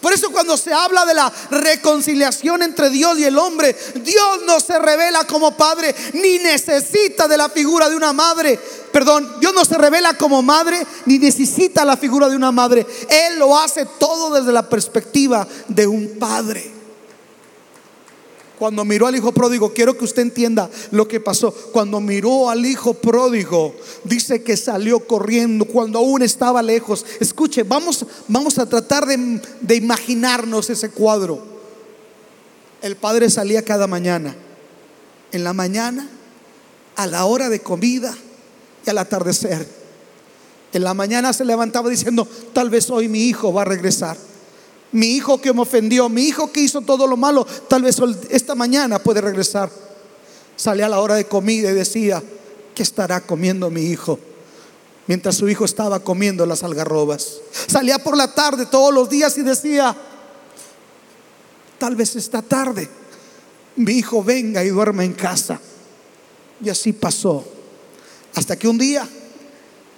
[0.00, 4.58] Por eso cuando se habla de la reconciliación entre Dios y el hombre, Dios no
[4.58, 8.58] se revela como padre ni necesita de la figura de una madre.
[8.92, 12.86] Perdón, Dios no se revela como madre ni necesita la figura de una madre.
[13.08, 16.75] Él lo hace todo desde la perspectiva de un padre.
[18.58, 21.52] Cuando miró al hijo pródigo, quiero que usted entienda lo que pasó.
[21.52, 27.04] Cuando miró al hijo pródigo, dice que salió corriendo cuando aún estaba lejos.
[27.20, 31.42] Escuche, vamos, vamos a tratar de, de imaginarnos ese cuadro.
[32.80, 34.34] El padre salía cada mañana.
[35.32, 36.08] En la mañana,
[36.96, 38.16] a la hora de comida
[38.86, 39.68] y al atardecer.
[40.72, 44.16] En la mañana se levantaba diciendo, tal vez hoy mi hijo va a regresar
[44.96, 47.98] mi hijo que me ofendió, mi hijo que hizo todo lo malo, tal vez
[48.30, 49.70] esta mañana puede regresar.
[50.56, 52.22] Salía a la hora de comida y decía,
[52.74, 54.18] ¿qué estará comiendo mi hijo?
[55.06, 57.40] Mientras su hijo estaba comiendo las algarrobas.
[57.66, 59.94] Salía por la tarde todos los días y decía,
[61.76, 62.88] tal vez esta tarde
[63.76, 65.60] mi hijo venga y duerma en casa.
[66.64, 67.44] Y así pasó.
[68.34, 69.06] Hasta que un día,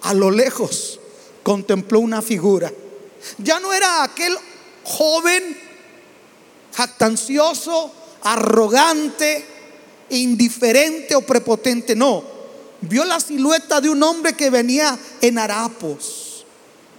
[0.02, 0.98] a lo lejos,
[1.44, 2.72] contempló una figura.
[3.38, 4.36] Ya no era aquel
[4.88, 5.56] joven,
[6.74, 9.44] jactancioso, arrogante,
[10.10, 11.94] indiferente o prepotente.
[11.94, 12.24] No,
[12.80, 16.24] vio la silueta de un hombre que venía en harapos.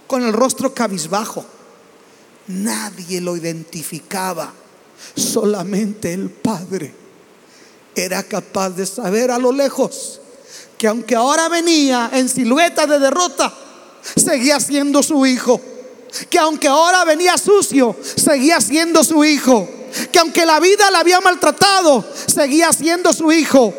[0.06, 1.44] con el rostro cabizbajo.
[2.48, 4.52] Nadie lo identificaba,
[5.14, 6.92] solamente el Padre
[7.94, 10.20] era capaz de saber a lo lejos
[10.78, 13.52] que aunque ahora venía en silueta de derrota,
[14.16, 15.60] seguía siendo su hijo.
[16.28, 19.68] Que aunque ahora venía sucio, seguía siendo su hijo.
[20.12, 23.74] Que aunque la vida le había maltratado, seguía siendo su hijo.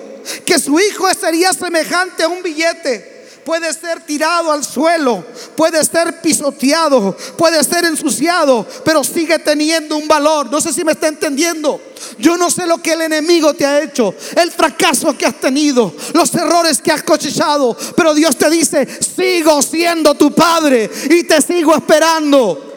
[0.45, 3.10] Que su hijo sería semejante a un billete
[3.45, 5.23] puede ser tirado al suelo,
[5.55, 10.51] puede ser pisoteado, puede ser ensuciado, pero sigue teniendo un valor.
[10.51, 11.81] No sé si me está entendiendo.
[12.17, 15.93] Yo no sé lo que el enemigo te ha hecho, el fracaso que has tenido,
[16.13, 21.41] los errores que has cosechado, pero Dios te dice, sigo siendo tu padre y te
[21.41, 22.70] sigo esperando.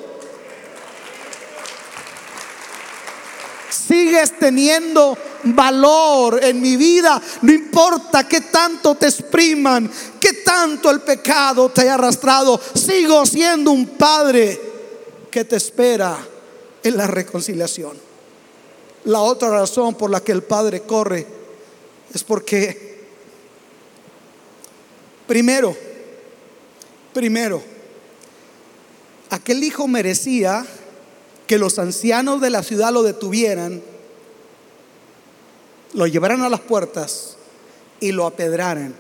[3.87, 7.21] Sigues teniendo valor en mi vida.
[7.43, 12.61] No importa que tanto te expriman, que tanto el pecado te haya arrastrado.
[12.75, 14.61] Sigo siendo un padre
[15.31, 16.17] que te espera
[16.83, 17.99] en la reconciliación.
[19.05, 21.27] La otra razón por la que el padre corre
[22.15, 23.05] es porque,
[25.27, 25.77] primero,
[27.13, 27.63] primero,
[29.29, 30.65] aquel hijo merecía
[31.47, 33.83] que los ancianos de la ciudad lo detuvieran
[35.95, 37.37] lo llevaran a las puertas
[38.01, 38.95] y lo apedraran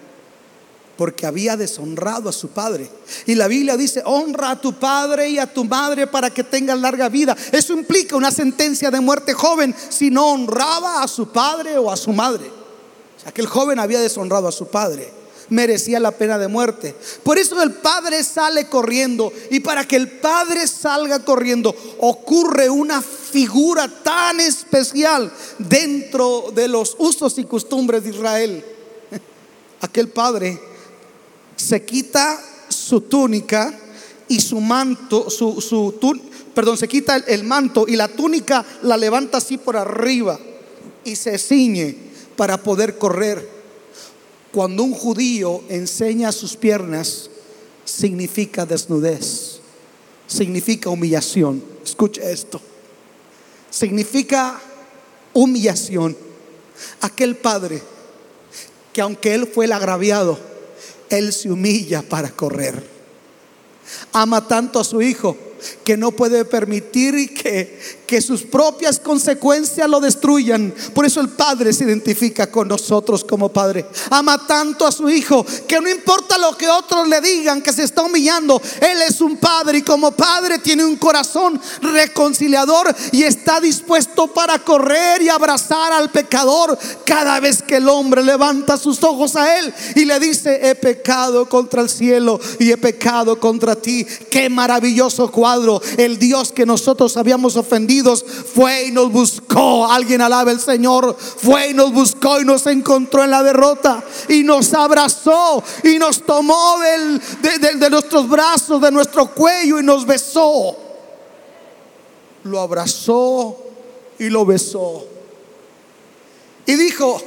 [0.96, 2.88] porque había deshonrado a su padre.
[3.26, 6.80] Y la Biblia dice, honra a tu padre y a tu madre para que tengan
[6.80, 7.36] larga vida.
[7.50, 11.96] Eso implica una sentencia de muerte joven si no honraba a su padre o a
[11.96, 12.48] su madre.
[13.26, 16.94] Aquel joven había deshonrado a su padre merecía la pena de muerte.
[17.22, 23.02] Por eso el padre sale corriendo y para que el padre salga corriendo ocurre una
[23.02, 28.64] figura tan especial dentro de los usos y costumbres de Israel.
[29.80, 30.60] Aquel padre
[31.56, 33.78] se quita su túnica
[34.28, 35.94] y su manto, su, su
[36.54, 40.38] perdón, se quita el manto y la túnica la levanta así por arriba
[41.04, 41.96] y se ciñe
[42.36, 43.53] para poder correr.
[44.54, 47.28] Cuando un judío enseña sus piernas,
[47.84, 49.58] significa desnudez,
[50.28, 51.60] significa humillación.
[51.84, 52.60] Escucha esto.
[53.68, 54.60] Significa
[55.32, 56.16] humillación.
[57.00, 57.82] Aquel padre
[58.92, 60.38] que aunque él fue el agraviado,
[61.10, 62.80] él se humilla para correr.
[64.12, 65.36] Ama tanto a su hijo
[65.84, 70.74] que no puede permitir que, que sus propias consecuencias lo destruyan.
[70.94, 73.86] Por eso el Padre se identifica con nosotros como Padre.
[74.10, 77.84] Ama tanto a su Hijo que no importa lo que otros le digan, que se
[77.84, 78.60] está humillando.
[78.80, 84.58] Él es un Padre y como Padre tiene un corazón reconciliador y está dispuesto para
[84.58, 89.72] correr y abrazar al pecador cada vez que el hombre levanta sus ojos a Él
[89.94, 94.06] y le dice, he pecado contra el cielo y he pecado contra ti.
[94.30, 95.53] Qué maravilloso cuadro
[95.96, 99.86] el Dios que nosotros habíamos ofendido fue y nos buscó.
[99.90, 101.16] Alguien alaba el Señor.
[101.16, 104.02] Fue y nos buscó y nos encontró en la derrota.
[104.28, 110.06] Y nos abrazó y nos tomó de, de nuestros brazos, de nuestro cuello y nos
[110.06, 110.76] besó.
[112.44, 113.56] Lo abrazó
[114.18, 115.06] y lo besó.
[116.66, 117.20] Y dijo,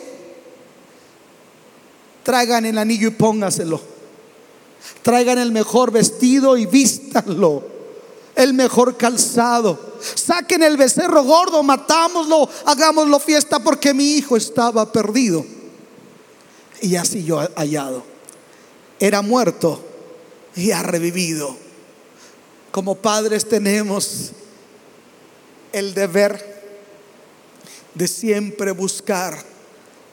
[2.23, 3.79] traigan el anillo y póngaselo.
[5.01, 7.76] Traigan el mejor vestido y vístanlo
[8.37, 9.97] el mejor calzado.
[10.15, 15.45] Saquen el becerro gordo, matámoslo, hagámoslo fiesta porque mi hijo estaba perdido.
[16.81, 18.03] Y así yo hallado.
[18.99, 19.83] Era muerto
[20.55, 21.55] y ha revivido.
[22.71, 24.31] Como padres tenemos
[25.73, 26.57] el deber
[27.95, 29.43] de siempre buscar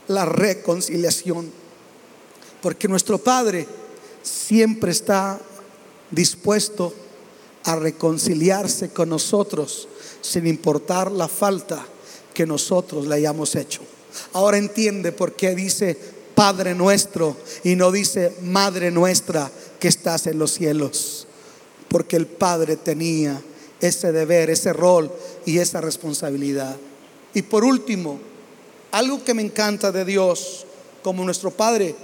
[0.08, 1.52] la reconciliación.
[2.62, 3.68] Porque nuestro Padre
[4.22, 5.38] siempre está
[6.10, 6.94] dispuesto
[7.64, 9.88] a reconciliarse con nosotros
[10.20, 11.84] sin importar la falta
[12.32, 13.80] que nosotros le hayamos hecho.
[14.32, 15.96] Ahora entiende por qué dice
[16.34, 19.50] Padre nuestro y no dice Madre nuestra
[19.80, 21.26] que estás en los cielos.
[21.88, 23.40] Porque el Padre tenía
[23.80, 25.10] ese deber, ese rol
[25.46, 26.76] y esa responsabilidad.
[27.32, 28.18] Y por último,
[28.90, 30.66] algo que me encanta de Dios
[31.02, 31.94] como nuestro Padre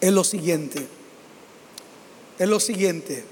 [0.00, 0.97] es lo siguiente
[2.38, 3.24] es lo siguiente,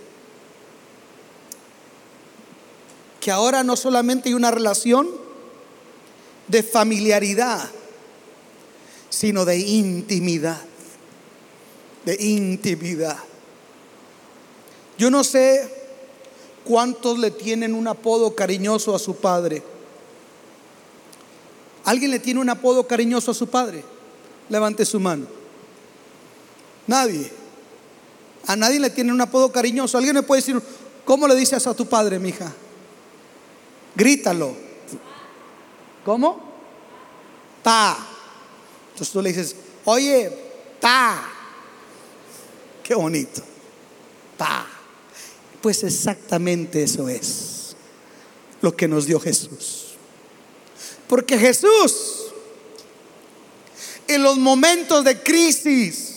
[3.21, 5.09] que ahora no solamente hay una relación
[6.49, 7.69] de familiaridad,
[9.09, 10.61] sino de intimidad,
[12.05, 13.19] de intimidad.
[14.99, 15.73] Yo no sé
[16.65, 19.63] cuántos le tienen un apodo cariñoso a su padre.
[21.85, 23.85] ¿Alguien le tiene un apodo cariñoso a su padre?
[24.49, 25.27] Levante su mano.
[26.87, 27.46] Nadie.
[28.47, 29.99] A nadie le tiene un apodo cariñoso.
[29.99, 30.61] Alguien me puede decir,
[31.05, 32.53] ¿cómo le dices a tu padre, mija?
[33.95, 34.55] Grítalo.
[36.05, 36.41] ¿Cómo?
[37.63, 37.97] Ta.
[38.93, 40.33] Entonces tú le dices, oye,
[40.79, 41.29] ta.
[42.83, 43.43] Qué bonito.
[44.37, 44.67] Ta.
[45.61, 47.75] Pues exactamente eso es
[48.61, 49.97] lo que nos dio Jesús.
[51.09, 52.27] Porque Jesús,
[54.07, 56.16] en los momentos de crisis,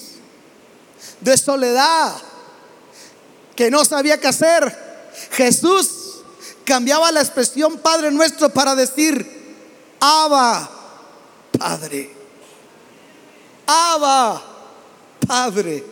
[1.22, 2.15] de soledad,
[3.55, 6.22] que no sabía qué hacer, Jesús
[6.63, 9.39] cambiaba la expresión Padre nuestro para decir,
[9.99, 10.70] Abba,
[11.57, 12.11] Padre.
[13.65, 14.41] Abba,
[15.28, 15.84] Padre.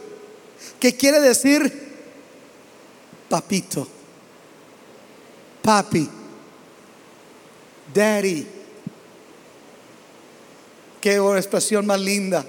[0.79, 1.87] Que quiere decir
[3.29, 3.87] papito,
[5.61, 6.09] papi,
[7.93, 8.47] daddy.
[11.01, 12.45] Qué expresión más linda,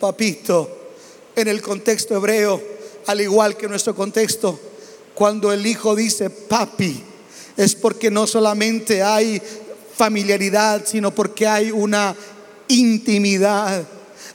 [0.00, 0.83] papito
[1.36, 2.62] en el contexto hebreo,
[3.06, 4.58] al igual que nuestro contexto,
[5.14, 7.02] cuando el hijo dice papi,
[7.56, 9.40] es porque no solamente hay
[9.96, 12.14] familiaridad, sino porque hay una
[12.68, 13.84] intimidad,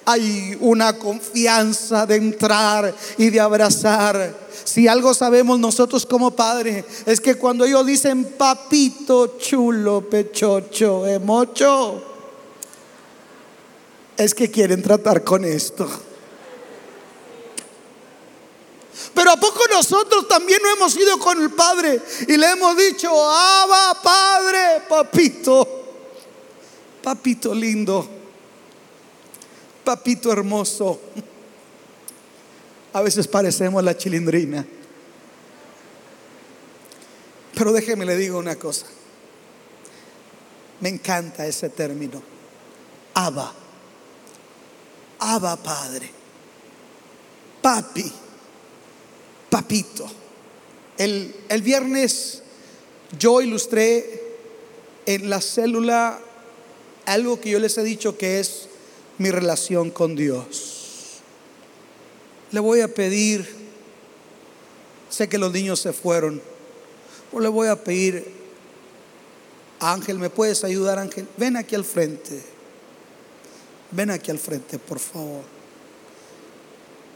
[0.05, 4.49] hay una confianza de entrar y de abrazar.
[4.63, 12.03] Si algo sabemos nosotros como padres, es que cuando ellos dicen papito chulo, pechocho, emocho,
[14.17, 15.89] es que quieren tratar con esto.
[19.13, 23.09] Pero ¿a poco nosotros también no hemos ido con el Padre y le hemos dicho,
[23.09, 25.67] Abba, Padre, papito,
[27.01, 28.07] papito lindo,
[29.83, 30.99] papito hermoso?
[32.93, 34.65] A veces parecemos la chilindrina.
[37.53, 38.85] Pero déjeme le digo una cosa.
[40.79, 42.21] Me encanta ese término.
[43.13, 43.53] Abba.
[45.19, 46.09] Abba Padre.
[47.61, 48.13] Papi
[49.49, 50.09] papito.
[50.97, 52.43] El, el viernes
[53.17, 54.21] yo ilustré
[55.05, 56.19] en la célula
[57.05, 58.67] algo que yo les he dicho que es
[59.17, 61.19] mi relación con Dios.
[62.51, 63.47] Le voy a pedir,
[65.09, 66.41] sé que los niños se fueron,
[67.29, 68.25] pero le voy a pedir,
[69.79, 71.27] Ángel, ¿me puedes ayudar, Ángel?
[71.37, 72.41] Ven aquí al frente.
[73.91, 75.58] Ven aquí al frente, por favor.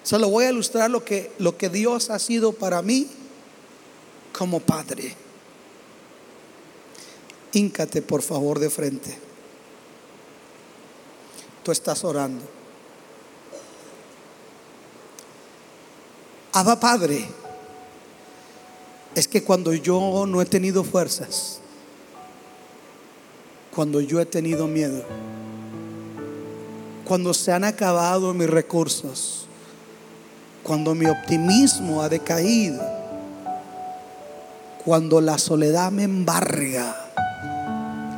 [0.03, 3.07] Solo voy a ilustrar lo que, lo que Dios ha sido para mí
[4.37, 5.15] como padre.
[7.53, 9.17] Híncate por favor de frente.
[11.63, 12.43] Tú estás orando.
[16.51, 17.25] Abba Padre,
[19.15, 21.59] es que cuando yo no he tenido fuerzas,
[23.73, 25.03] cuando yo he tenido miedo,
[27.05, 29.42] cuando se han acabado mis recursos,
[30.63, 32.81] cuando mi optimismo ha decaído,
[34.85, 36.95] cuando la soledad me embarga,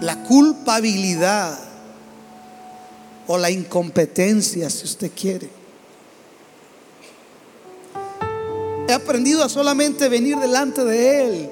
[0.02, 1.58] la culpabilidad
[3.28, 5.50] o la incompetencia, si usted quiere.
[8.88, 11.50] He aprendido a solamente venir delante de Él.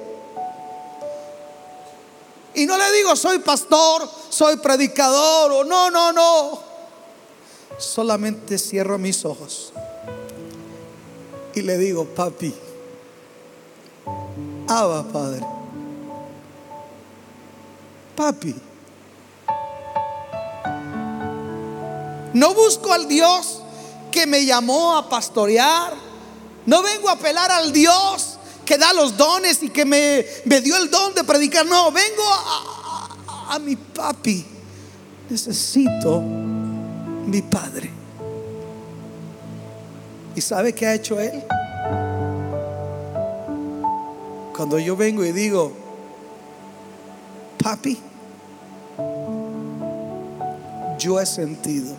[2.54, 6.62] Y no le digo soy pastor, soy predicador o no, no, no.
[7.78, 9.72] Solamente cierro mis ojos
[11.54, 12.52] y le digo, papi,
[14.66, 15.46] Abba Padre,
[18.16, 18.54] papi,
[22.32, 23.62] no busco al Dios
[24.10, 25.94] que me llamó a pastorear,
[26.66, 30.76] no vengo a apelar al Dios que da los dones y que me, me dio
[30.76, 34.44] el don de predicar, no, vengo a, a mi papi,
[35.28, 37.93] necesito mi Padre.
[40.36, 41.44] ¿Y sabe qué ha hecho Él?
[44.56, 45.72] Cuando yo vengo y digo,
[47.62, 47.98] papi,
[50.98, 51.94] yo he sentido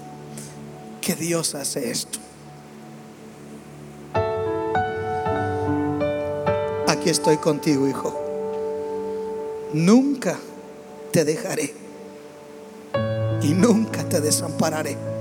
[1.01, 2.19] que Dios hace esto.
[6.88, 8.19] Aquí estoy contigo, hijo.
[9.73, 10.38] Nunca
[11.11, 11.73] te dejaré
[13.41, 15.14] y nunca te desampararé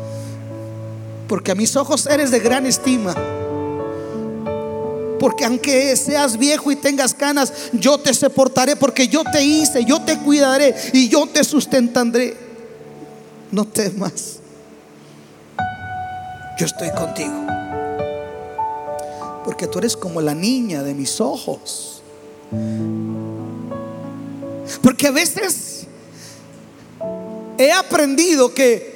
[1.29, 3.15] porque a mis ojos eres de gran estima.
[5.19, 10.03] Porque aunque seas viejo y tengas canas, yo te soportaré porque yo te hice, yo
[10.03, 12.37] te cuidaré y yo te sustentaré.
[13.51, 14.41] No temas.
[16.59, 17.47] Yo estoy contigo.
[19.45, 22.03] Porque tú eres como la niña de mis ojos.
[24.83, 25.87] Porque a veces
[27.59, 28.94] he aprendido que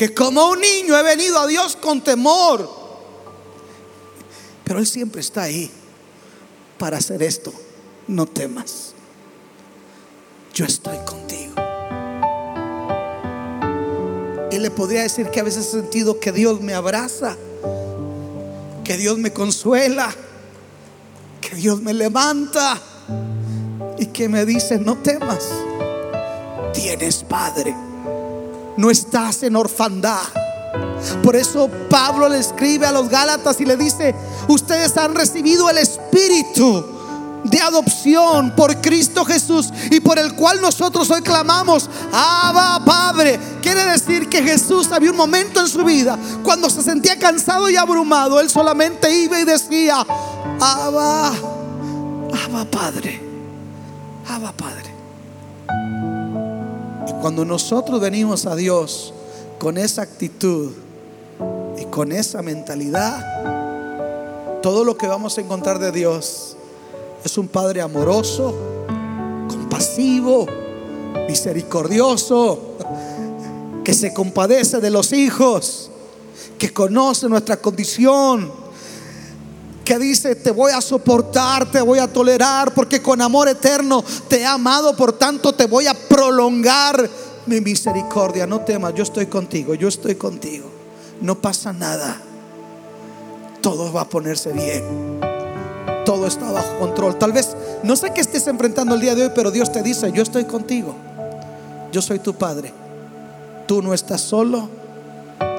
[0.00, 2.66] que como un niño he venido a Dios con temor
[4.64, 5.70] Pero Él siempre está ahí
[6.78, 7.52] para hacer esto.
[8.08, 8.94] No temas.
[10.54, 11.52] Yo estoy contigo.
[14.50, 17.36] Y le podría decir que a veces he sentido que Dios me abraza,
[18.84, 20.10] que Dios me consuela,
[21.42, 22.80] que Dios me levanta
[23.98, 25.46] y que me dice, no temas,
[26.72, 27.76] tienes Padre,
[28.80, 30.22] no estás en orfandad.
[31.22, 34.14] Por eso Pablo le escribe a los Gálatas y le dice,
[34.48, 36.86] ustedes han recibido el Espíritu
[37.44, 43.38] de adopción por Cristo Jesús y por el cual nosotros hoy clamamos, Abba Padre.
[43.60, 47.76] Quiere decir que Jesús había un momento en su vida cuando se sentía cansado y
[47.76, 50.06] abrumado, él solamente iba y decía,
[50.58, 53.20] Abba, Abba Padre,
[54.26, 54.90] Abba Padre.
[57.20, 59.12] Cuando nosotros venimos a Dios
[59.58, 60.72] con esa actitud
[61.78, 66.56] y con esa mentalidad, todo lo que vamos a encontrar de Dios
[67.24, 68.54] es un Padre amoroso,
[69.48, 70.46] compasivo,
[71.28, 72.58] misericordioso,
[73.84, 75.90] que se compadece de los hijos,
[76.58, 78.50] que conoce nuestra condición,
[79.90, 84.42] que dice, te voy a soportar, te voy a tolerar, porque con amor eterno te
[84.42, 87.10] he amado, por tanto te voy a prolongar
[87.46, 88.46] mi misericordia.
[88.46, 90.70] No temas, yo estoy contigo, yo estoy contigo.
[91.20, 92.22] No pasa nada.
[93.60, 95.18] Todo va a ponerse bien
[96.04, 97.16] todo está bajo control.
[97.18, 100.12] Tal vez no sé qué estés enfrentando el día de hoy, pero Dios te dice,
[100.12, 100.94] yo estoy contigo.
[101.90, 102.72] Yo soy tu Padre.
[103.66, 104.68] Tú no estás solo,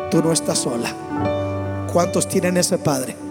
[0.09, 1.87] tú no estás sola.
[1.91, 3.30] ¿Cuántos tienen ese Padre?